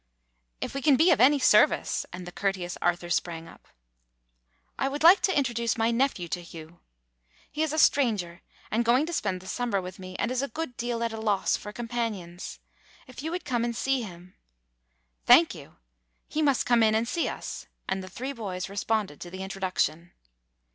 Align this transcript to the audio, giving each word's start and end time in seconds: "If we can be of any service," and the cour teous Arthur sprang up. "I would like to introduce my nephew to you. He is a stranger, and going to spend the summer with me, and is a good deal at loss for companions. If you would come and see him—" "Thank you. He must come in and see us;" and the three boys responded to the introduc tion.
"If 0.61 0.73
we 0.73 0.81
can 0.81 0.95
be 0.95 1.11
of 1.11 1.21
any 1.21 1.37
service," 1.37 2.07
and 2.11 2.25
the 2.25 2.31
cour 2.31 2.51
teous 2.53 2.75
Arthur 2.81 3.11
sprang 3.11 3.47
up. 3.47 3.67
"I 4.79 4.87
would 4.87 5.03
like 5.03 5.21
to 5.21 5.37
introduce 5.37 5.77
my 5.77 5.91
nephew 5.91 6.27
to 6.29 6.41
you. 6.41 6.79
He 7.51 7.61
is 7.61 7.71
a 7.71 7.77
stranger, 7.77 8.41
and 8.71 8.83
going 8.83 9.05
to 9.05 9.13
spend 9.13 9.41
the 9.41 9.47
summer 9.47 9.79
with 9.79 9.99
me, 9.99 10.15
and 10.17 10.31
is 10.31 10.41
a 10.41 10.47
good 10.47 10.75
deal 10.75 11.03
at 11.03 11.11
loss 11.13 11.55
for 11.55 11.71
companions. 11.71 12.57
If 13.05 13.21
you 13.21 13.29
would 13.29 13.45
come 13.45 13.63
and 13.63 13.75
see 13.75 14.01
him—" 14.01 14.33
"Thank 15.27 15.53
you. 15.53 15.75
He 16.27 16.41
must 16.41 16.65
come 16.65 16.81
in 16.81 16.95
and 16.95 17.07
see 17.07 17.27
us;" 17.27 17.67
and 17.87 18.03
the 18.03 18.09
three 18.09 18.33
boys 18.33 18.69
responded 18.69 19.21
to 19.21 19.29
the 19.29 19.41
introduc 19.41 19.77
tion. 19.77 20.13